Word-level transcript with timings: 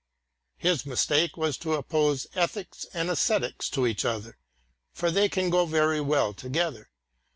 His 0.57 0.83
mistake 0.83 1.37
was 1.37 1.59
to 1.59 1.75
oppose 1.75 2.25
ethics 2.33 2.87
and 2.91 3.07
æsthetics 3.07 3.69
to 3.69 3.85
each 3.85 4.03
other, 4.03 4.39
for 4.95 5.11
they 5.11 5.29
can 5.29 5.51
go 5.51 5.67
very 5.67 6.01
well 6.01 6.33
together. 6.33 6.89